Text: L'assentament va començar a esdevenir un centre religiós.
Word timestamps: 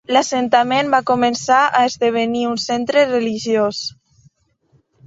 L'assentament 0.15 0.89
va 0.93 1.01
començar 1.09 1.59
a 1.81 1.83
esdevenir 1.91 2.43
un 2.55 2.59
centre 2.65 3.07
religiós. 3.15 3.87